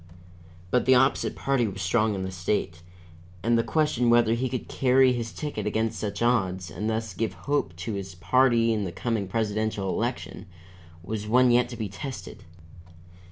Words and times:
But 0.71 0.85
the 0.87 0.95
opposite 0.95 1.35
party 1.35 1.67
was 1.67 1.79
strong 1.83 2.15
in 2.15 2.23
the 2.23 2.31
state, 2.31 2.81
and 3.43 3.55
the 3.55 3.61
question 3.63 4.09
whether 4.09 4.33
he 4.33 4.49
could 4.49 4.67
carry 4.67 5.13
his 5.13 5.31
ticket 5.31 5.67
against 5.67 5.99
such 5.99 6.23
odds, 6.23 6.71
and 6.71 6.89
thus 6.89 7.13
give 7.13 7.33
hope 7.45 7.75
to 7.75 7.93
his 7.93 8.15
party 8.15 8.73
in 8.73 8.83
the 8.83 8.91
coming 8.91 9.27
presidential 9.27 9.89
election, 9.89 10.47
was 11.03 11.27
one 11.27 11.51
yet 11.51 11.69
to 11.69 11.77
be 11.77 11.87
tested. 11.87 12.43